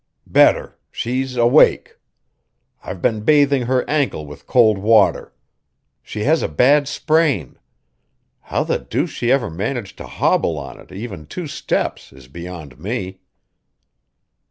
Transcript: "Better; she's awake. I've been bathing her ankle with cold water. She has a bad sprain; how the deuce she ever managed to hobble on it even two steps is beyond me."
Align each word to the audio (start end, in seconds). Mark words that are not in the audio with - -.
"Better; 0.25 0.79
she's 0.91 1.35
awake. 1.37 1.99
I've 2.83 3.03
been 3.03 3.21
bathing 3.23 3.67
her 3.67 3.87
ankle 3.87 4.25
with 4.25 4.47
cold 4.47 4.79
water. 4.79 5.31
She 6.01 6.23
has 6.23 6.41
a 6.41 6.47
bad 6.47 6.87
sprain; 6.87 7.59
how 8.39 8.63
the 8.63 8.79
deuce 8.79 9.11
she 9.11 9.31
ever 9.31 9.51
managed 9.51 9.97
to 9.99 10.07
hobble 10.07 10.57
on 10.57 10.79
it 10.79 10.91
even 10.91 11.27
two 11.27 11.45
steps 11.45 12.11
is 12.11 12.27
beyond 12.27 12.79
me." 12.79 13.19